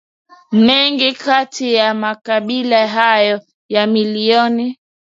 Mengi 0.51 1.13
kati 1.13 1.73
ya 1.73 1.93
makabila 1.93 2.87
hayo 2.87 3.41
ya 3.69 3.87
milimani 3.87 4.77